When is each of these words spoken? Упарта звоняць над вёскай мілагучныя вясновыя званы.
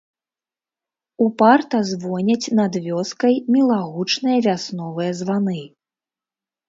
Упарта 1.25 1.81
звоняць 1.91 2.53
над 2.61 2.73
вёскай 2.87 3.33
мілагучныя 3.57 4.37
вясновыя 4.51 5.11
званы. 5.23 5.59